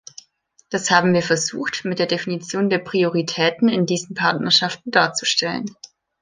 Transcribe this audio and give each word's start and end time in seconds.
Das 0.71 0.89
haben 0.89 1.13
wir 1.13 1.21
versucht, 1.21 1.85
mit 1.85 1.99
der 1.99 2.07
Definition 2.07 2.71
der 2.71 2.79
Prioritäten 2.79 3.69
in 3.69 3.85
diesen 3.85 4.15
Partnerschaften 4.15 4.89
darzustellen. 4.89 5.75